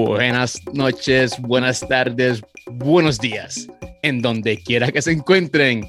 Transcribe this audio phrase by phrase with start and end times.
[0.00, 2.40] Buenas noches, buenas tardes,
[2.70, 3.66] buenos días,
[4.02, 5.84] en donde quiera que se encuentren.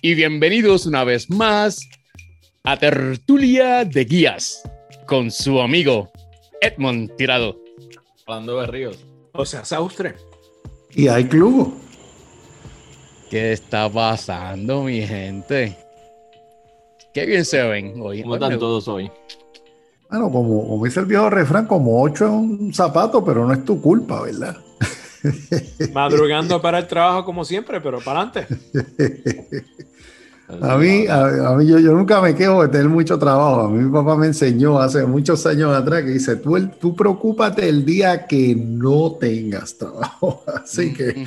[0.00, 1.86] Y bienvenidos una vez más
[2.64, 4.62] a Tertulia de Guías
[5.06, 6.10] con su amigo
[6.62, 7.54] Edmond Tirado.
[8.26, 9.04] Hablando de ríos.
[9.32, 10.14] O sea, Saustre.
[10.94, 11.74] Y hay club.
[13.28, 15.76] ¿Qué está pasando, mi gente?
[17.12, 18.22] Qué bien se ven hoy.
[18.22, 19.10] ¿Cómo están todos hoy?
[20.10, 23.64] Bueno, como, como dice el viejo refrán, como ocho es un zapato, pero no es
[23.64, 24.56] tu culpa, ¿verdad?
[25.92, 28.46] Madrugando para el trabajo como siempre, pero para adelante.
[30.62, 33.60] A mí, a, mí yo, yo, nunca me quejo de tener mucho trabajo.
[33.60, 36.94] A mí mi papá me enseñó hace muchos años atrás que dice, tú, el, tú
[36.96, 40.42] preocúpate el día que no tengas trabajo.
[40.64, 41.24] Así que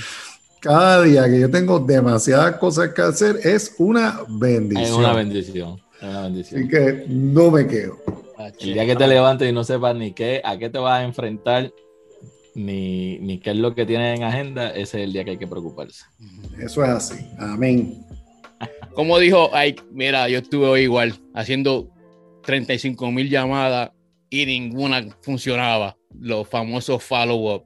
[0.59, 4.85] cada día que yo tengo demasiadas cosas que hacer es una bendición.
[4.85, 5.79] Es una bendición.
[5.95, 6.59] Es una bendición.
[6.59, 7.99] Así que no me quejo.
[8.59, 11.03] El día que te levantes y no sepas ni qué, a qué te vas a
[11.03, 11.71] enfrentar,
[12.55, 15.37] ni, ni qué es lo que tienes en agenda, ese es el día que hay
[15.37, 16.05] que preocuparse.
[16.59, 17.25] Eso es así.
[17.39, 18.05] Amén.
[18.93, 21.89] Como dijo ay, mira, yo estuve hoy igual haciendo
[22.43, 23.91] 35 mil llamadas
[24.29, 25.97] y ninguna funcionaba.
[26.19, 27.65] Los famosos follow-up.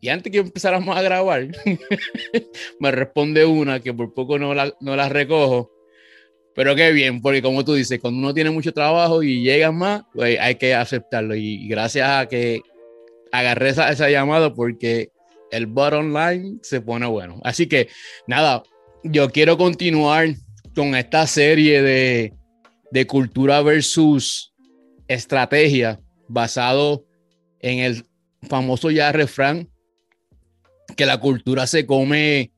[0.00, 1.48] Y antes que empezáramos a grabar,
[2.80, 5.70] me responde una que por poco no la, no la recojo.
[6.54, 10.02] Pero qué bien, porque como tú dices, cuando uno tiene mucho trabajo y llega más,
[10.12, 11.34] pues hay que aceptarlo.
[11.34, 12.62] Y gracias a que
[13.32, 15.10] agarré esa, llamada porque
[15.50, 17.40] el bottom line se pone bueno.
[17.42, 17.88] Así que
[18.28, 18.62] nada,
[19.02, 20.28] yo quiero continuar
[20.76, 22.32] con esta serie de,
[22.92, 24.54] de cultura versus
[25.08, 27.04] estrategia basado
[27.60, 28.06] en el
[28.48, 29.68] famoso ya refrán
[30.96, 32.52] que la cultura se come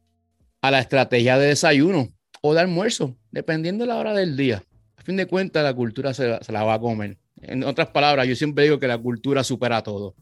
[0.60, 4.64] a la estrategia de desayuno o de almuerzo, dependiendo de la hora del día.
[4.96, 7.18] A fin de cuentas, la cultura se, la va a comer.
[7.42, 10.14] En otras palabras, yo siempre digo que la cultura supera todo.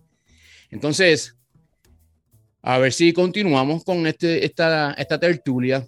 [0.68, 1.36] Entonces,
[2.60, 5.86] a ver si continuamos con este, esta, esta tertulia.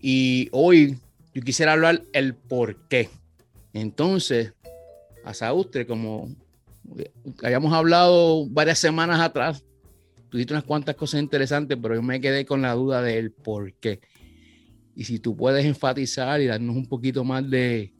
[0.00, 0.96] Y hoy
[1.34, 3.10] yo quisiera hablar el por qué.
[3.74, 4.54] Entonces,
[5.26, 6.34] a Saustre, como
[7.42, 9.62] habíamos hablado varias semanas atrás,
[10.30, 13.74] tú dijiste unas cuantas cosas interesantes, pero yo me quedé con la duda del por
[13.74, 14.00] qué.
[14.98, 17.94] Y si tú puedes enfatizar y darnos un poquito más de,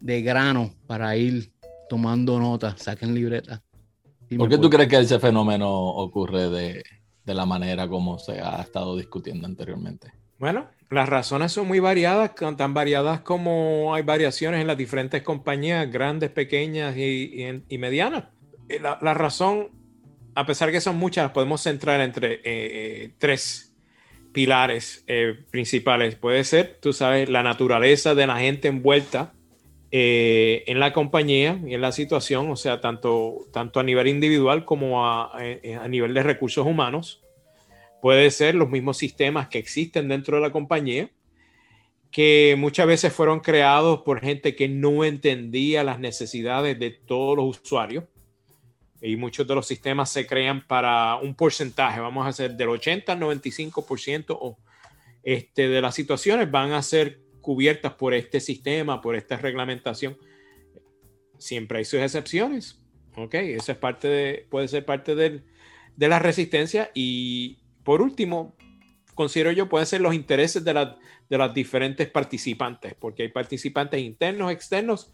[0.00, 1.50] de grano para ir
[1.88, 3.62] tomando notas, saquen libreta.
[4.36, 6.84] ¿Por qué tú crees que ese fenómeno ocurre de,
[7.24, 10.12] de la manera como se ha estado discutiendo anteriormente?
[10.38, 15.90] Bueno, las razones son muy variadas, tan variadas como hay variaciones en las diferentes compañías,
[15.90, 18.24] grandes, pequeñas y, y, y medianas.
[18.82, 19.70] La, la, razón,
[20.34, 23.67] a pesar que son muchas, las podemos centrar entre eh, eh, tres
[24.38, 26.14] pilares eh, principales.
[26.14, 29.32] Puede ser, tú sabes, la naturaleza de la gente envuelta
[29.90, 34.64] eh, en la compañía y en la situación, o sea, tanto, tanto a nivel individual
[34.64, 37.22] como a, a nivel de recursos humanos
[38.00, 41.10] Puede ser los mismos sistemas que existen dentro de la compañía,
[42.10, 47.60] que muchas veces fueron creados por gente que no entendía las necesidades de todos los
[47.60, 48.04] usuarios.
[49.00, 53.12] Y muchos de los sistemas se crean para un porcentaje, vamos a hacer del 80
[53.12, 54.58] al 95% o
[55.22, 60.16] este, de las situaciones van a ser cubiertas por este sistema, por esta reglamentación.
[61.38, 62.80] Siempre hay sus excepciones.
[63.16, 65.42] Ok, esa es parte de, puede ser parte de,
[65.96, 68.54] de la resistencia y por último,
[69.14, 70.98] considero yo pueden ser los intereses de, la,
[71.28, 75.10] de las diferentes participantes, porque hay participantes internos, externos,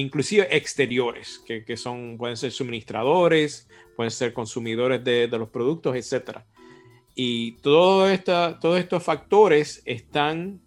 [0.00, 5.96] inclusive exteriores, que, que son, pueden ser suministradores, pueden ser consumidores de, de los productos,
[5.96, 6.40] etc.
[7.14, 10.60] Y todo esta, todos estos factores están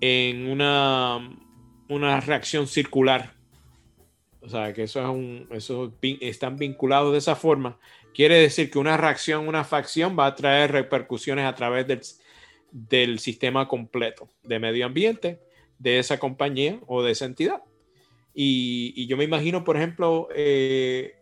[0.00, 1.36] en una,
[1.88, 3.34] una reacción circular.
[4.40, 7.78] O sea, que eso es un, eso están vinculados de esa forma
[8.16, 12.00] Quiere decir que una reacción, una facción va a traer repercusiones a través del,
[12.72, 15.38] del sistema completo de medio ambiente
[15.78, 17.62] de esa compañía o de esa entidad.
[18.38, 21.14] Y, yo me imagino, por ejemplo, eh,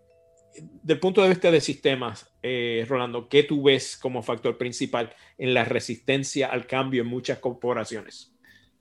[0.83, 5.55] del punto de vista de sistemas, eh, Rolando, ¿qué tú ves como factor principal en
[5.55, 8.35] la resistencia al cambio en muchas corporaciones?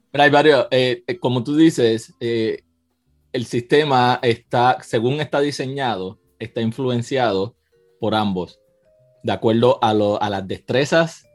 [0.10, 6.62] Pero hay varios, eh, eh como tú dices, el sistema está, según está diseñado, está
[6.62, 7.56] influenciado
[8.00, 8.60] por ambos,
[9.22, 11.28] de acuerdo a, lo, a las destrezas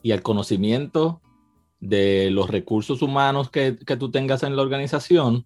[0.00, 1.20] y al conocimiento
[1.80, 5.44] de los recursos humanos que, que tú tengas en la organización,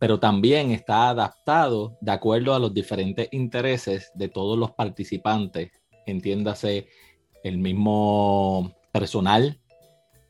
[0.00, 5.70] pero también está adaptado de acuerdo a los diferentes intereses de todos los participantes,
[6.06, 6.88] entiéndase
[7.44, 9.60] el mismo personal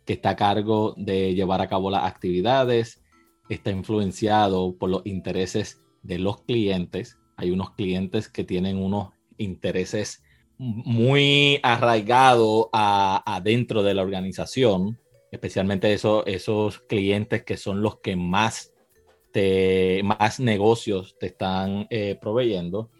[0.05, 3.01] que está a cargo de llevar a cabo las actividades,
[3.49, 7.17] está influenciado por los intereses de los clientes.
[7.37, 10.25] Hay unos clientes que tienen unos intereses
[10.59, 14.99] muy arraigados adentro de la organización,
[15.31, 18.70] especialmente esos clientes que son los que más,
[19.32, 22.91] te, más negocios te están eh, proveyendo,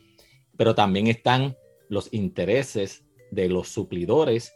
[0.57, 1.57] pero también están
[1.89, 4.55] los intereses de los suplidores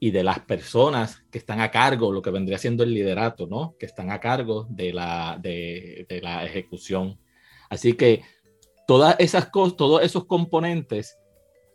[0.00, 3.74] y de las personas que están a cargo, lo que vendría siendo el liderato, ¿no?
[3.78, 7.18] Que están a cargo de la, de, la ejecución.
[7.68, 8.22] Así que
[8.86, 11.18] todas esas cosas, todos esos componentes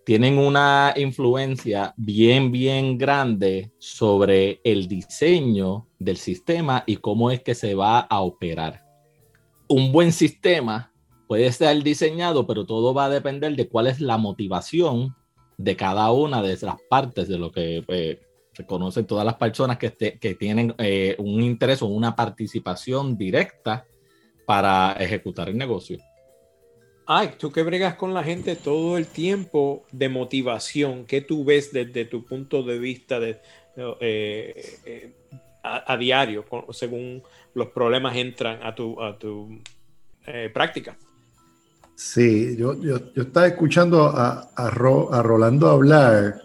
[0.06, 7.56] tienen una influencia bien, bien grande sobre el diseño del sistema y cómo es que
[7.56, 8.84] se va a operar.
[9.74, 10.92] Un buen sistema
[11.26, 15.16] puede ser diseñado, pero todo va a depender de cuál es la motivación
[15.58, 18.22] de cada una de esas partes de lo que eh,
[18.54, 23.88] se conocen todas las personas que, que tienen eh, un interés o una participación directa
[24.46, 25.98] para ejecutar el negocio.
[27.08, 31.74] Ay, tú que bregas con la gente todo el tiempo de motivación, ¿qué tú ves
[31.74, 33.42] desde tu punto de vista de,
[33.76, 35.14] eh,
[35.64, 37.24] a, diario, según
[37.54, 39.60] los problemas entran a tu, a tu
[40.54, 40.98] práctica?
[41.96, 46.42] Sí, yo, yo, estaba escuchando a, a, Rolando hablar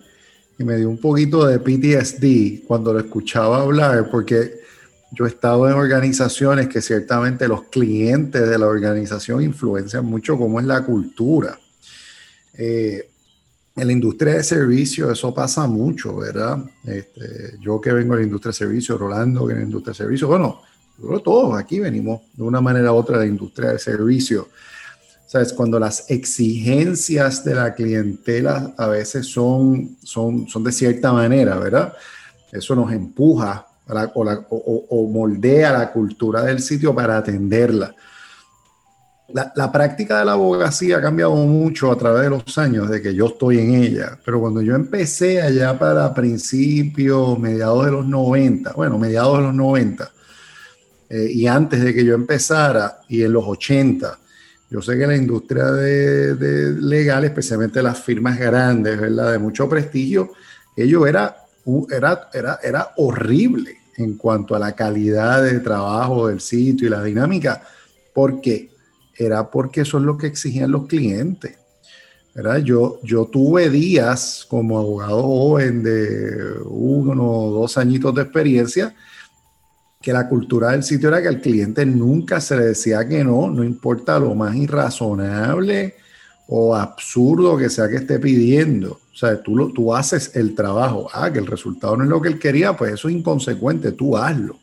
[0.59, 4.59] y me dio un poquito de PTSD cuando lo escuchaba hablar, porque
[5.13, 10.61] yo he estado en organizaciones que ciertamente los clientes de la organización influencian mucho cómo
[10.61, 11.59] es la cultura.
[12.55, 13.09] Eh,
[13.79, 16.59] en la industria de servicios eso pasa mucho, ¿verdad?
[16.85, 19.97] Este, yo que vengo de la industria de servicios, Rolando que en la industria de
[19.99, 20.61] servicios, bueno,
[21.23, 24.47] todos aquí venimos de una manera u otra de la industria de servicios.
[25.27, 25.53] ¿Sabes?
[25.53, 31.93] Cuando las exigencias de la clientela a veces son, son, son de cierta manera, ¿verdad?
[32.51, 33.67] Eso nos empuja
[34.15, 37.95] o, moldea la cultura del sitio para atenderla.
[39.29, 43.03] La, la, práctica de la abogacía ha cambiado mucho a través de los años de
[43.03, 48.07] que yo estoy en ella, pero cuando yo empecé allá para principios, mediados de los
[48.07, 50.11] 90, bueno, mediados de los 90,
[51.11, 54.19] eh, y antes de que yo empezara, y en los 80,
[54.71, 59.33] yo sé que la industria de, legal, especialmente las firmas grandes, ¿verdad?
[59.33, 60.33] De mucho prestigio,
[60.77, 61.37] ello era,
[61.91, 67.03] era, era, era horrible en cuanto a la calidad de trabajo del sitio y la
[67.03, 67.63] dinámica.
[68.13, 68.71] ¿Por qué?
[69.19, 71.59] Era porque eso es lo que exigían los clientes.
[72.35, 72.59] ¿verdad?
[72.59, 78.95] Yo, yo tuve días como abogado joven de uno o dos añitos de experiencia
[80.01, 83.51] que la cultura del sitio era que al cliente nunca se le decía que no,
[83.51, 85.97] no importa lo más irrazonable
[86.47, 89.01] o absurdo que sea que esté pidiendo.
[89.13, 91.09] O sea, tú, lo, tú haces el trabajo.
[91.13, 94.17] Ah, que el resultado no es lo que él quería, pues eso es inconsecuente, tú
[94.17, 94.59] hazlo.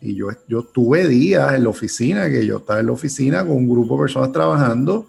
[0.00, 3.56] Y yo, yo tuve días en la oficina, que yo estaba en la oficina con
[3.56, 5.08] un grupo de personas trabajando,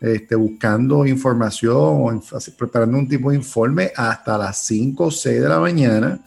[0.00, 2.22] este, buscando información o
[2.58, 6.20] preparando un tipo de informe hasta las 5 o 6 de la mañana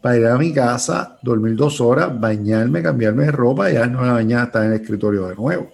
[0.00, 3.90] para ir a mi casa, dormir dos horas, bañarme, cambiarme de ropa y a las
[3.90, 5.70] nueve de la mañana estar en el escritorio de nuevo,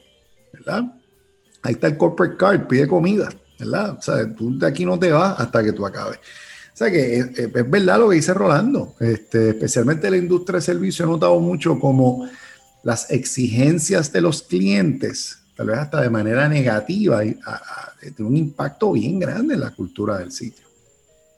[0.53, 0.83] ¿verdad?
[1.63, 3.29] Ahí está el corporate card, pide comida,
[3.59, 3.99] ¿verdad?
[3.99, 6.19] O sea, tú de aquí no te vas hasta que tú acabes.
[6.75, 11.07] O sea que es, verdad lo que dice Rolando, este, especialmente la industria de servicios,
[11.07, 12.29] he notado mucho como
[12.83, 17.39] las exigencias de los clientes, tal vez hasta de manera negativa, tienen
[18.19, 20.65] un impacto bien grande en la cultura del sitio.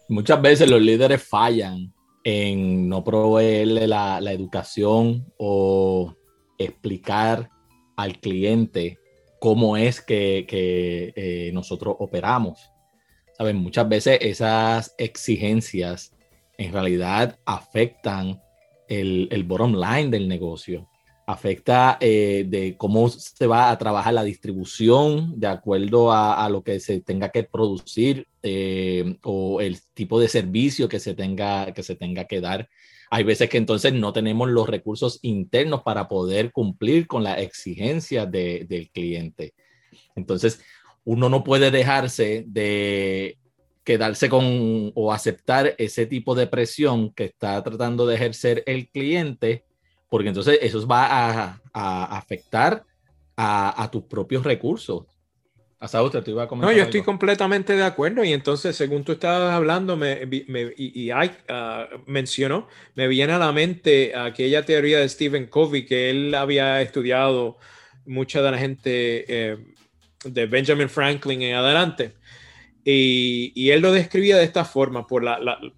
[0.09, 1.93] Muchas veces los líderes fallan
[2.25, 6.15] en no proveerle la, educación o
[6.57, 7.51] explicar
[7.95, 8.99] al cliente
[9.39, 12.71] cómo es que, eh, nosotros operamos.
[13.37, 13.57] ¿Saben?
[13.57, 16.13] Muchas veces esas exigencias
[16.59, 18.41] en realidad afectan
[18.89, 20.89] el, el bottom line del negocio
[21.27, 26.79] afecta eh, de cómo se va a trabajar la distribución de acuerdo a, lo que
[26.79, 31.97] se tenga que producir eh, o el tipo de servicio que se, tenga, que se
[31.97, 32.69] tenga que dar.
[33.11, 38.25] Hay veces que entonces no tenemos los recursos internos para poder cumplir con la exigencia
[38.25, 39.55] del cliente.
[40.15, 40.61] Entonces,
[41.07, 43.39] uno no puede dejarse de
[43.85, 49.65] quedarse con o aceptar ese tipo de presión que está tratando de ejercer el cliente
[50.09, 52.85] porque entonces eso va a, afectar
[53.37, 55.05] a, tus propios recursos.
[55.79, 56.73] te iba a comentar.
[56.73, 58.25] No, yo estoy completamente de acuerdo.
[58.25, 60.27] Y entonces, según tú estabas hablando, me,
[60.77, 66.35] y, ah, mencionó, me viene a la mente aquella teoría de Stephen Covey que él
[66.35, 67.59] había estudiado
[68.07, 69.59] mucha de la gente eh,
[70.33, 72.15] de Benjamin Franklin en adelante
[72.89, 75.25] y, él lo describía de esta forma, por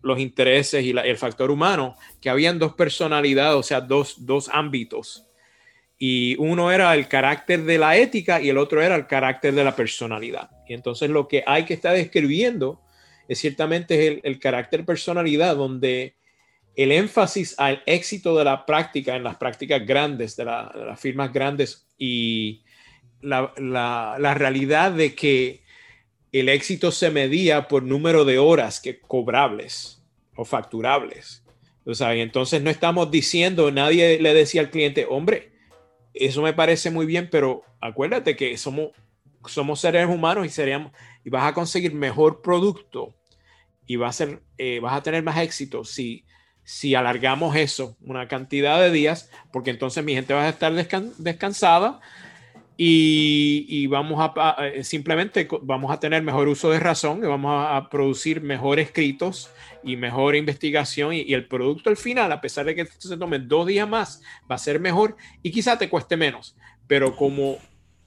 [0.02, 5.24] los intereses y el factor humano, que habían dos personalidades, o sea, dos, ámbitos.
[5.98, 9.64] Y uno era el carácter de la ética y el otro era el carácter de
[9.64, 10.50] la personalidad.
[10.68, 12.82] Y entonces lo que hay que estar describiendo
[13.26, 16.14] es ciertamente el, el carácter personalidad, donde
[16.76, 21.88] el énfasis al éxito de la práctica en las prácticas grandes, de, las firmas grandes
[21.96, 22.62] y
[23.20, 25.62] la, la, realidad de que
[26.32, 30.02] el éxito se medía por número de horas que cobrables
[30.36, 31.42] o facturables.
[31.84, 35.52] O sea, entonces no estamos diciendo, nadie le decía al cliente, hombre,
[36.14, 38.90] eso me parece muy bien, pero acuérdate que somos,
[39.46, 40.92] somos seres humanos y, seríamos,
[41.24, 43.14] y vas a conseguir mejor producto
[43.86, 46.24] y va a ser, eh, vas a tener más éxito si,
[46.62, 52.00] si alargamos eso una cantidad de días, porque entonces mi gente va a estar descansada
[52.80, 57.88] y, vamos a, eh, simplemente vamos a tener mejor uso de razón y vamos a,
[57.90, 59.50] producir mejor escritos
[59.82, 63.66] y mejor investigación y, el producto al final, a pesar de que se tome dos
[63.66, 66.56] días más, va a ser mejor y quizá te cueste menos,
[66.86, 67.58] pero como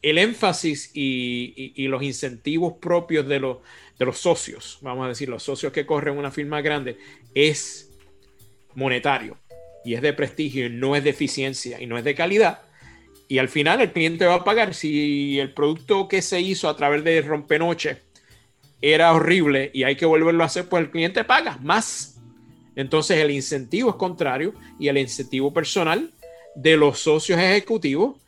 [0.02, 3.58] el énfasis y, los incentivos propios de los,
[4.00, 6.98] de los socios, vamos a decir, los socios que corren una firma grande,
[7.36, 7.92] es
[8.74, 9.38] monetario
[9.84, 12.62] y es de prestigio y no es de eficiencia y no es de calidad,
[13.32, 16.76] y al final el cliente va a pagar si el producto que se hizo a
[16.76, 18.02] través de rompenoche
[18.82, 22.20] era horrible y hay que volverlo a hacer, pues el cliente paga más.
[22.76, 26.12] Entonces el incentivo es contrario y el incentivo personal
[26.56, 28.20] de los socios ejecutivos,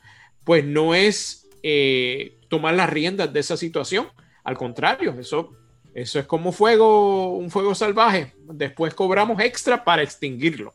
[0.46, 4.08] pues no es eh, tomar las riendas de esa situación.
[4.46, 5.52] Al contrario, eso,
[5.94, 8.36] eso es como fuego, un fuego salvaje.
[8.46, 10.72] Después cobramos extra para extinguirlo.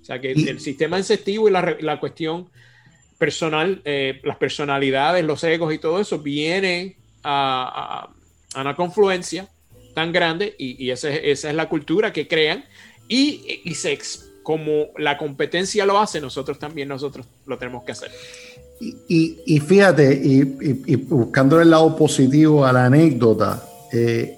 [0.00, 2.48] O sea que el sistema incentivo y la, la cuestión
[3.22, 8.08] personal, eh, las personalidades, los egos y todo eso vienen a,
[8.56, 9.48] una confluencia
[9.94, 12.64] tan grande y, esa, es la cultura que crean
[13.06, 13.96] y, y se,
[14.42, 18.10] como la competencia lo hace, nosotros también nosotros lo tenemos que hacer.
[18.80, 23.62] Y, fíjate, y, buscando el lado positivo a la anécdota,
[23.92, 24.36] eh,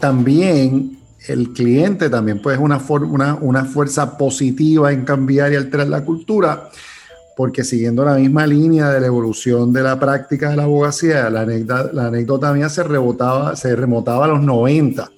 [0.00, 6.02] también el cliente también puede una, una, una fuerza positiva en cambiar y alterar la
[6.02, 6.70] cultura
[7.36, 11.40] porque siguiendo la misma línea de la evolución de la práctica de la abogacía, la
[11.42, 15.10] anécdota, la mía se rebotaba, se remontaba a los 90,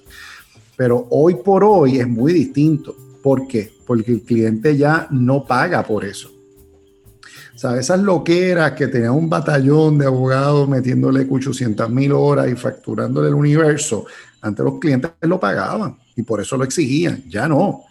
[0.75, 2.95] pero hoy por hoy es muy distinto.
[3.21, 3.71] ¿Por qué?
[3.85, 6.31] Porque el cliente ya no paga por eso.
[7.53, 12.55] O sea, esas loqueras que tenía un batallón de abogados metiéndole 800 mil horas y
[12.55, 14.05] facturándole el universo,
[14.41, 17.23] antes los clientes lo pagaban y por eso lo exigían.
[17.27, 17.81] Ya no.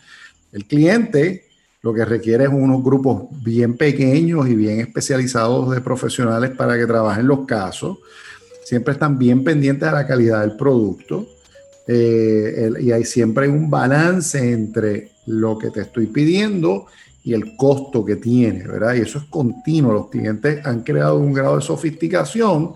[0.53, 1.46] El cliente
[1.87, 6.85] lo que requiere es unos grupos bien pequeños y bien especializados de profesionales para que
[6.85, 7.99] trabajen los casos.
[8.65, 11.29] Siempre están bien pendientes de la calidad del producto.
[11.87, 16.87] Eh, y hay siempre un balance entre lo que te estoy pidiendo
[17.23, 18.95] y el costo que tiene, ¿verdad?
[18.95, 19.93] Y eso es continuo.
[19.93, 22.75] Los clientes han creado un grado de sofisticación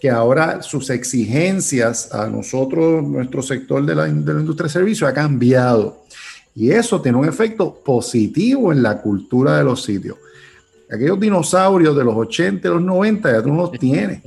[0.00, 5.10] que ahora sus exigencias a nosotros, nuestro sector de la, de la industria de servicios,
[5.10, 6.06] ha cambiado.
[6.56, 10.16] Y eso tiene un efecto positivo en la cultura de los sitios.
[10.90, 14.22] Aquellos dinosaurios de los 80 y los 90 ya tú no los tienes.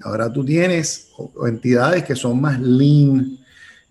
[0.00, 1.10] Ahora tú tienes
[1.46, 3.38] entidades que son más lean,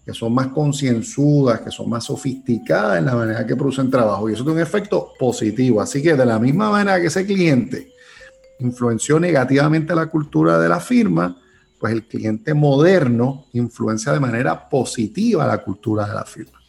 [0.03, 4.27] que son más concienzudas, que son más sofisticadas en la manera que producen trabajo.
[4.27, 5.81] Y eso tiene un efecto positivo.
[5.81, 7.93] Así que de la misma manera que ese cliente
[8.59, 11.39] influenció negativamente la cultura de la firma,
[11.79, 16.60] pues el cliente moderno influencia de manera positiva la cultura de la firma.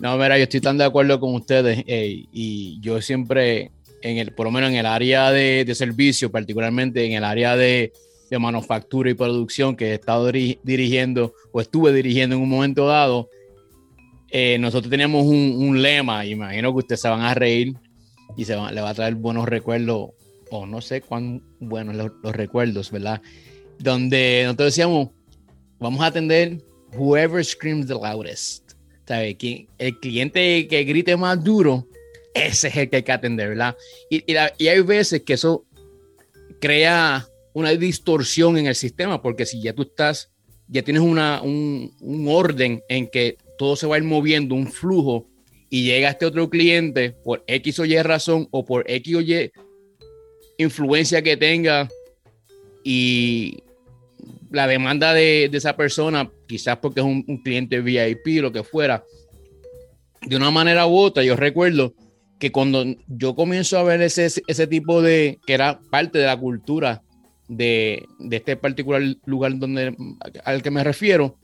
[0.00, 4.46] No, mira, yo estoy tan de acuerdo con ustedes y yo siempre, en el, por
[4.46, 7.92] lo menos en el área de, de servicio, particularmente en el área de,
[8.30, 13.28] de, manufactura y producción que he estado dirigiendo o estuve dirigiendo en un momento dado,
[14.30, 17.74] eh, nosotros teníamos un, un, lema, imagino que ustedes se van a reír
[18.38, 20.12] y se le va a traer buenos recuerdos,
[20.50, 23.20] o no sé cuán buenos los, los recuerdos, ¿verdad?
[23.78, 25.10] Donde nosotros decíamos,
[25.78, 26.62] vamos a atender
[26.96, 28.69] whoever screams the loudest.
[29.06, 31.88] El cliente que grite más duro,
[32.34, 33.76] ese es el que hay que atender, ¿verdad?
[34.08, 35.64] Y, y, hay veces que eso
[36.60, 40.30] crea una distorsión en el sistema, porque si ya tú estás,
[40.68, 44.70] ya tienes una, un, un orden en que todo se va a ir moviendo, un
[44.70, 45.26] flujo,
[45.68, 49.50] y llega este otro cliente por X o Y razón o por X o Y
[50.58, 51.88] influencia que tenga
[52.84, 53.62] y
[54.50, 59.04] la demanda de, esa persona, quizás porque es un, cliente VIP, lo que fuera,
[60.22, 61.94] de una manera u otra, yo recuerdo
[62.38, 66.36] que cuando yo comienzo a ver ese, ese tipo de, que era parte de la
[66.36, 67.02] cultura
[67.48, 69.94] de, este particular lugar donde,
[70.44, 71.36] al que me refiero,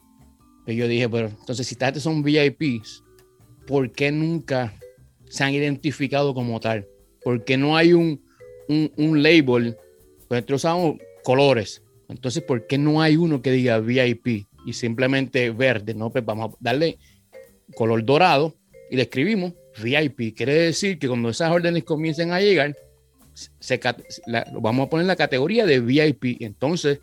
[0.65, 3.05] pues yo dije, pero entonces si estas son VIPs,
[3.67, 4.75] ¿por qué nunca
[5.29, 6.87] se han identificado como tal?
[7.23, 8.21] ¿Por qué no hay un,
[8.69, 9.77] un, un label,
[10.29, 11.83] pues nosotros usamos colores.
[12.09, 15.95] Entonces, ¿por qué no hay uno que diga VIP y simplemente verde?
[15.95, 16.99] No, pues vamos a darle
[17.75, 18.55] color dorado
[18.91, 20.37] y le escribimos VIP.
[20.37, 22.77] Quiere decir que cuando esas órdenes comiencen a llegar,
[23.35, 23.81] se,
[24.61, 26.41] vamos a poner la categoría de VIP.
[26.41, 27.01] Entonces,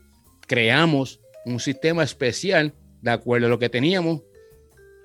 [0.47, 4.21] creamos un sistema especial de acuerdo a lo que teníamos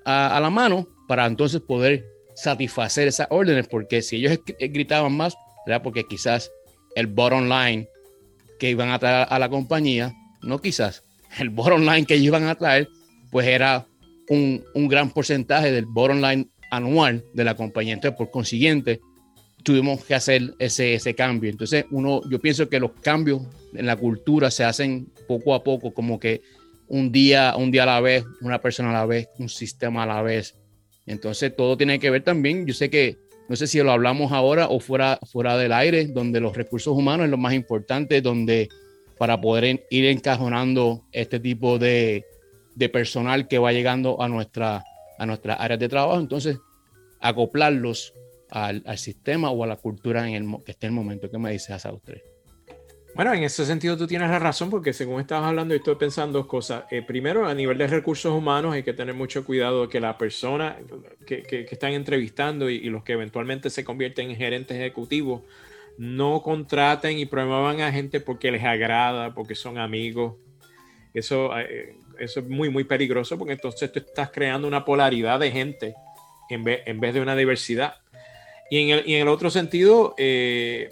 [0.05, 5.35] a, la mano para entonces poder satisfacer esas órdenes, porque si ellos gritaban más,
[5.67, 6.51] era porque quizás
[6.95, 7.87] el bottom line
[8.59, 11.03] que iban a traer a la compañía, no quizás,
[11.39, 12.87] el bottom line que ellos iban a traer,
[13.31, 13.87] pues era
[14.29, 17.93] un, un gran porcentaje del bottom line anual de la compañía.
[17.93, 18.99] Entonces, por consiguiente,
[19.63, 21.49] tuvimos que hacer ese, ese cambio.
[21.49, 23.41] Entonces, uno, yo pienso que los cambios
[23.73, 26.41] en la cultura se hacen poco a poco, como que
[26.87, 30.07] un día, un día a la vez, una persona a la vez, un sistema a
[30.07, 30.55] la vez.
[31.05, 33.17] Entonces, todo tiene que ver también, yo sé que,
[33.49, 37.25] no sé si lo hablamos ahora o fuera, fuera del aire, donde los recursos humanos
[37.25, 38.69] es lo más importante, donde
[39.17, 42.25] para poder ir encajonando este tipo de,
[42.75, 44.83] de personal que va llegando a, nuestra,
[45.17, 46.59] a nuestras áreas de trabajo, entonces
[47.19, 48.13] acoplarlos
[48.51, 51.29] al, sistema o a la cultura en el que esté el momento.
[51.29, 52.21] ¿Qué me dices a usted?
[53.15, 56.47] Bueno, en ese sentido tú tienes la razón porque según estabas hablando estoy pensando dos
[56.47, 56.85] cosas.
[56.89, 60.17] Eh, primero, a nivel de recursos humanos hay que tener mucho cuidado de que la
[60.17, 60.77] persona
[61.25, 65.41] que, que, están entrevistando y, y, los que eventualmente se convierten en gerentes ejecutivos
[65.99, 70.35] no contraten y promuevan a gente porque les agrada, porque son amigos.
[71.13, 75.51] Eso, eh, eso es muy, muy peligroso porque entonces tú estás creando una polaridad de
[75.51, 75.95] gente
[76.49, 77.95] en vez, en vez de una diversidad.
[78.71, 80.89] Y en el, y en el otro sentido, eh,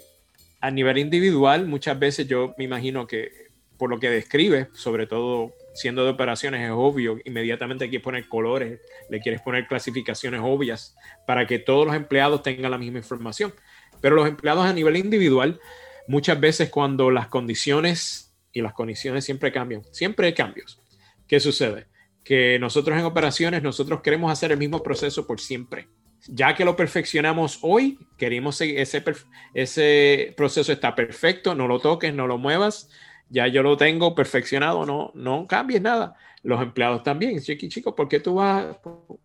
[0.60, 5.54] a nivel individual, muchas veces yo me imagino que por lo que describe, sobre todo
[5.74, 10.96] siendo de operaciones, es obvio, inmediatamente que poner colores, le quieres poner clasificaciones obvias
[11.26, 13.54] para que todos los empleados tengan la misma información.
[14.00, 15.60] Pero los empleados a nivel individual,
[16.08, 20.80] muchas veces cuando las condiciones, y las condiciones siempre cambian, siempre hay cambios.
[21.28, 21.86] ¿Qué sucede?
[22.24, 25.88] Que nosotros en operaciones, nosotros queremos hacer el mismo proceso por siempre
[26.26, 32.38] ya que lo perfeccionamos hoy, queremos ese, proceso está perfecto, no lo toques, no lo
[32.38, 32.90] muevas,
[33.30, 36.16] ya yo lo tengo perfeccionado, no, no cambies nada.
[36.42, 38.76] Los empleados también, chiqui chico, ¿por qué tú vas?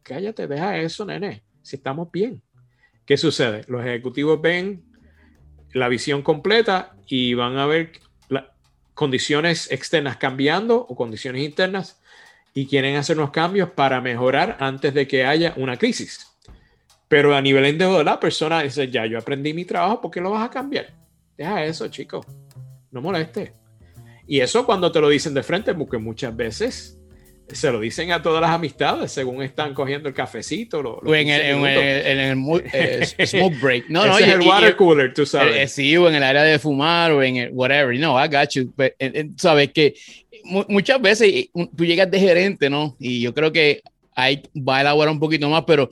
[0.02, 2.42] Cállate, deja eso, nene, si estamos bien.
[3.06, 3.64] ¿Qué sucede?
[3.68, 4.84] Los ejecutivos ven
[5.74, 7.92] la visión completa y van a ver
[8.94, 12.00] condiciones externas cambiando o condiciones internas
[12.54, 16.33] y quieren hacer unos cambios para mejorar antes de que haya una crisis.
[17.14, 20.32] Pero a nivel individual, la persona dice, ya yo aprendí mi trabajo, ¿por qué lo
[20.32, 20.88] vas a cambiar?
[21.38, 22.26] Deja eso, chico.
[22.90, 23.54] No moleste.
[24.26, 27.00] Y eso cuando te lo dicen de frente, porque muchas veces
[27.50, 30.80] se lo dicen a todas las amistades según están cogiendo el cafecito.
[30.80, 33.90] o en el, en el, eh, smoke break.
[33.90, 35.56] No, no, es el water cooler, tú sabes.
[35.56, 37.96] Eh, sí, o en el área de fumar o en el whatever.
[38.00, 38.74] No, I got you.
[38.76, 39.94] Pero, eh, sabes que
[40.46, 42.96] muchas veces tú llegas de gerente, ¿no?
[42.98, 43.84] Y yo creo que
[44.16, 45.90] ahí va a elaborar un poquito más, pero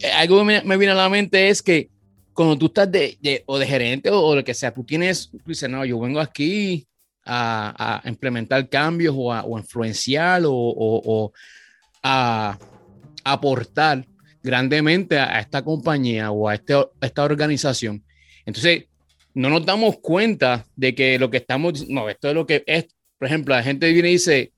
[0.00, 1.88] eh, algo que me, viene a la mente es que
[2.32, 5.68] cuando tú estás de, o de gerente o, lo que sea, tú tienes, tú dices,
[5.68, 6.86] no, yo vengo aquí
[7.24, 11.32] a, a implementar cambios o a o influenciar o, o,
[12.02, 12.58] a,
[13.24, 14.06] aportar
[14.42, 18.02] grandemente a, esta compañía o a, este, a esta organización.
[18.46, 18.84] Entonces,
[19.34, 22.86] no nos damos cuenta de que lo que estamos, no, esto es lo que es,
[23.18, 24.52] por ejemplo, la gente viene y dice,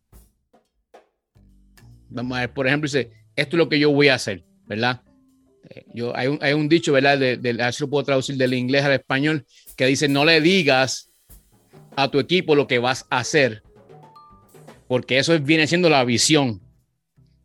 [2.12, 5.02] vamos a ver, por ejemplo, dice, esto es lo que yo voy a hacer, ¿verdad?
[5.70, 7.18] Eh, yo, hay, un, hay un dicho, ¿verdad?
[7.18, 9.46] De, de, lo puedo traducir del inglés al español,
[9.76, 11.10] que dice, no le digas
[11.96, 13.62] a tu equipo lo que vas a hacer,
[14.88, 16.60] porque eso viene siendo la visión.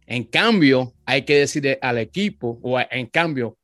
[0.06, 3.58] En cambio, hay que decirle al equipo, o en cambio,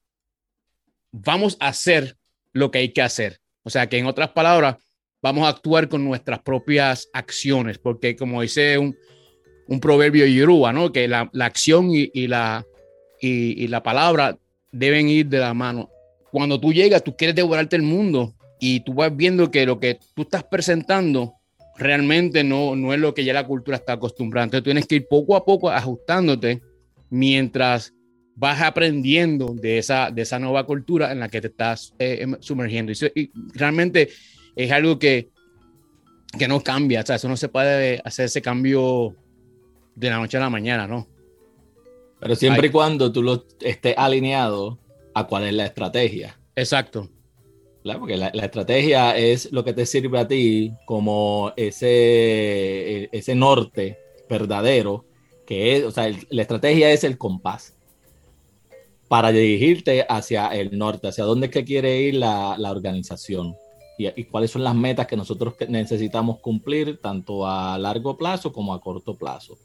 [1.11, 2.17] vamos a hacer
[2.51, 3.39] lo que hay que hacer.
[3.63, 4.77] O sea, que en otras palabras,
[5.21, 8.95] vamos a actuar con nuestras propias acciones, porque como dice un,
[9.67, 10.91] un proverbio yoruba, ¿no?
[10.91, 12.65] Que la, la acción y, la,
[13.19, 14.37] y, la palabra
[14.71, 15.89] deben ir de la mano.
[16.31, 19.99] Cuando tú llegas, tú quieres devorarte el mundo y tú vas viendo que lo que
[20.15, 21.35] tú estás presentando
[21.77, 24.45] realmente no, no es lo que ya la cultura está acostumbrada.
[24.45, 26.61] Entonces tienes que ir poco a poco ajustándote
[27.09, 27.93] mientras
[28.35, 32.35] vas aprendiendo de esa, de esa nueva cultura en la que te estás eh, em,
[32.39, 32.91] sumergiendo.
[32.91, 34.09] Y, y, realmente
[34.55, 35.29] es algo que,
[36.37, 39.15] que no cambia, o sea, eso no se puede hacer ese cambio
[39.95, 41.07] de la noche a la mañana, ¿no?
[42.19, 44.79] Pero siempre y cuando tú lo estés alineado
[45.13, 46.39] a cuál es la estrategia.
[46.55, 47.09] Exacto.
[47.83, 53.35] Claro, porque la, la, estrategia es lo que te sirve a ti como ese, ese
[53.35, 55.05] norte verdadero,
[55.45, 57.75] que es, o sea, el, la estrategia es el compás
[59.09, 63.57] para dirigirte hacia el norte, hacia dónde es que quiere ir la, la organización.
[63.97, 68.79] y, cuáles son las metas que nosotros necesitamos cumplir tanto a largo plazo como a
[68.79, 69.57] corto plazo.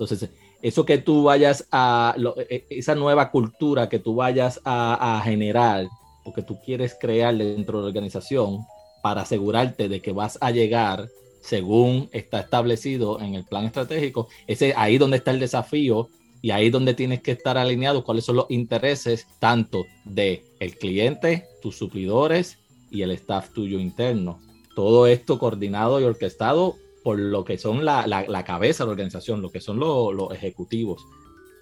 [0.00, 0.30] Entonces,
[0.62, 2.14] eso que tú vayas a,
[2.48, 5.88] e, e, esa nueva cultura que tú vayas a, generar
[6.24, 8.60] o que tú quieres crear dentro de la organización
[9.02, 11.06] para asegurarte de que vas a llegar
[11.42, 16.08] según está establecido en el plan estratégico, ese ahí donde está el desafío
[16.40, 21.44] y ahí donde tienes que estar alineado cuáles son los intereses tanto de el cliente,
[21.60, 22.56] tus suplidores
[22.90, 24.40] y el staff tuyo interno.
[24.74, 29.50] Todo esto coordinado y orquestado por lo que son la, cabeza de la organización, lo
[29.50, 31.04] que son los ejecutivos.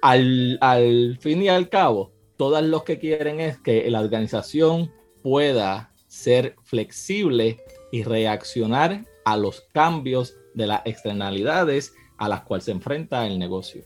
[0.02, 5.92] Al, al fin y al cabo, todos los que quieren es que la organización pueda
[6.06, 7.58] ser flexible
[7.92, 13.84] y reaccionar a los cambios de las externalidades a las cuales se enfrenta el negocio.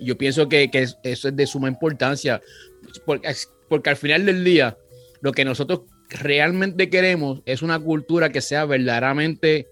[0.00, 2.40] Yo pienso que, eso es de suma importancia,
[3.06, 3.28] porque,
[3.68, 4.76] porque al final del día,
[5.20, 9.68] lo que nosotros realmente queremos es una cultura que sea verdaderamente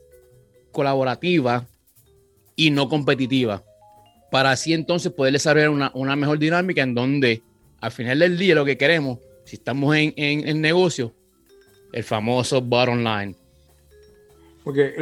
[0.72, 1.66] colaborativa
[2.56, 3.62] y no competitiva,
[4.30, 7.42] para así entonces poder desarrollar una, mejor dinámica en donde
[7.80, 11.14] al final del día lo que queremos, si estamos en, en, en negocio,
[11.92, 13.37] el famoso bottom line,
[14.64, 14.94] porque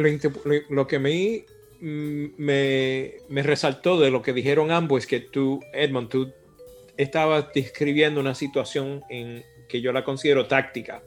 [0.69, 1.45] lo, que me,
[1.79, 6.31] mm, me, me, resaltó de lo que dijeron ambos es que tú, Edmond, tú
[6.97, 11.03] estabas describiendo una situación en que yo la considero táctica,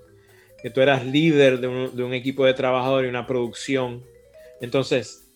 [0.62, 4.04] que tú eras líder de un, de un equipo de trabajadores y una producción.
[4.64, 5.30] Entonces,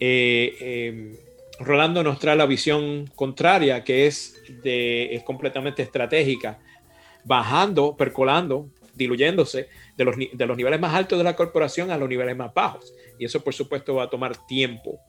[0.00, 1.16] eh, em,
[1.58, 6.58] Rolando nos trae la visión contraria, que es, de, es completamente estratégica,
[7.24, 12.08] bajando, percolando, diluyéndose de los, de los niveles más altos de la corporación a los
[12.08, 12.94] niveles más bajos.
[13.18, 15.00] Y eso, por supuesto, va a tomar tiempo.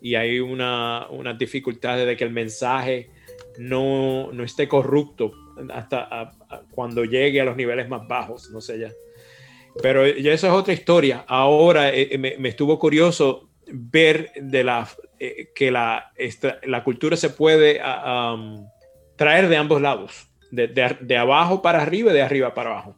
[0.00, 3.10] Y hay una, una dificultad de que el mensaje
[3.58, 5.32] no, no esté corrupto
[5.72, 6.32] hasta
[6.72, 8.90] cuando llegue a los niveles más bajos, no sé ya.
[9.80, 11.24] Pero ya eso es otra historia.
[11.26, 16.12] Ahora eh, eh, me, estuvo curioso ver de la, eh, que la,
[16.64, 18.36] la cultura se puede ah,
[19.16, 22.96] traer de ambos lados, de, de, de, abajo para arriba y de arriba para abajo.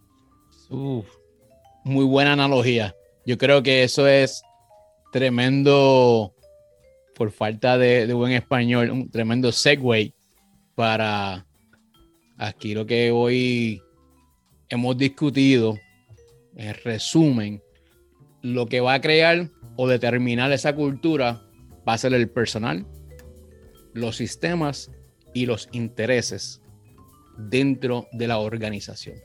[1.84, 2.94] Muy buena analogía.
[3.26, 4.42] Yo creo que eso es
[5.12, 6.34] tremendo,
[7.14, 10.12] por falta de, buen español, un tremendo segue
[10.74, 11.46] para
[12.36, 13.80] aquí lo que hoy
[14.68, 15.78] hemos discutido,
[16.56, 17.62] resumen,
[18.42, 21.42] lo que va a crear o determinar esa cultura
[21.88, 22.86] va a ser el personal,
[23.92, 24.90] los sistemas
[25.32, 26.60] y los intereses
[27.36, 29.16] dentro de la organización.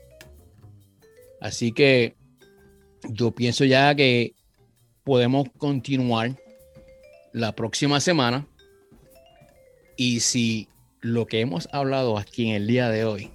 [1.40, 2.16] Así que
[3.08, 4.34] yo pienso ya que
[5.04, 6.36] podemos continuar
[7.32, 8.46] la próxima semana.
[9.96, 10.68] Y si
[11.00, 13.30] lo que hemos hablado aquí en el día de hoy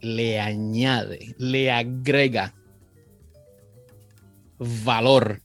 [0.00, 2.54] le añade, le agrega
[4.84, 5.42] valor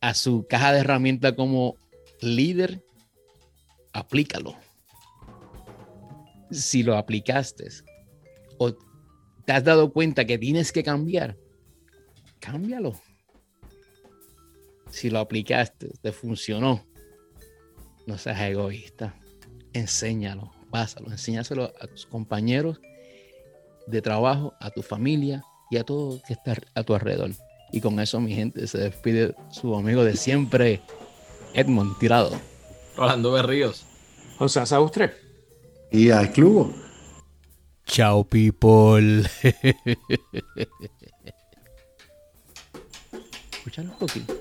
[0.00, 1.76] a su caja de herramientas como
[2.20, 2.82] líder,
[3.92, 4.56] aplícalo.
[6.50, 7.68] Si lo aplicaste
[8.58, 8.74] o
[9.44, 11.36] te has dado cuenta que tienes que cambiar,
[12.40, 13.00] cámbialo.
[14.90, 16.86] Si lo aplicaste, te funcionó,
[18.06, 19.14] no seas egoísta.
[19.72, 22.80] Enséñalo, pásalo, enséñaselo a tus compañeros
[23.86, 27.32] de trabajo, a tu familia y a todo que está a tu alrededor.
[27.72, 30.80] Y con eso, mi gente, se despide su amigo de siempre,
[31.54, 32.38] Edmond Tirado.
[32.96, 33.84] Rolando Berríos.
[34.38, 35.14] José Saustre.
[35.90, 36.74] Y al club.
[37.86, 39.22] Chao, people.
[43.52, 44.34] Escúchalo un poquito.